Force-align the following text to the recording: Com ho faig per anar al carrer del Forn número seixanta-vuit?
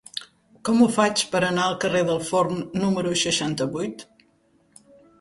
Com 0.69 0.79
ho 0.85 0.87
faig 0.95 1.25
per 1.35 1.41
anar 1.49 1.67
al 1.67 1.77
carrer 1.85 2.03
del 2.09 2.23
Forn 2.31 2.59
número 2.87 3.15
seixanta-vuit? 3.29 4.07